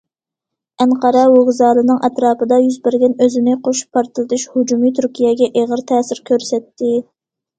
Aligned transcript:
ئەنقەرە 0.83 1.19
ۋوگزالىنىڭ 1.33 1.99
ئەتراپىدا 2.07 2.57
يۈز 2.63 2.79
بەرگەن 2.87 3.13
ئۆزىنى 3.25 3.53
قوشۇپ 3.67 3.99
پارتلىتىش 3.99 4.45
ھۇجۇمى 4.55 4.91
تۈركىيەگە 5.01 5.51
ئېغىر 5.51 5.85
تەسىر 5.93 6.23
كۆرسەتتى. 6.31 6.93